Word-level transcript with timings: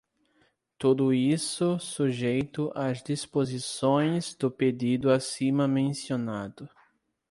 Tudo 0.79 1.13
isso 1.13 1.77
sujeito 1.79 2.71
às 2.73 3.03
disposições 3.03 4.33
do 4.33 4.49
pedido 4.49 5.11
acima 5.11 5.67
mencionado. 5.67 6.67